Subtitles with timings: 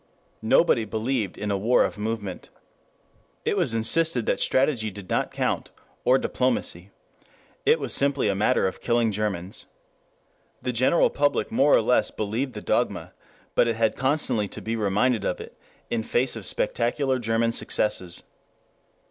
[0.41, 2.49] Nobody believed in a war of movement.
[3.45, 5.69] It was insisted that strategy did not count,
[6.03, 6.89] or diplomacy.
[7.67, 9.67] It was simply a matter of killing Germans.
[10.59, 13.13] The general public more or less believed the dogma,
[13.53, 15.55] but it had constantly to be reminded of it
[15.91, 18.23] in face of spectacular German successes.